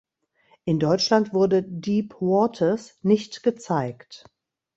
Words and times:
In 0.65 0.79
Deutschland 0.79 1.31
wurde 1.31 1.61
"Deep 1.61 2.15
Waters" 2.21 2.97
nicht 3.03 3.43
gezeigt. 3.43 4.25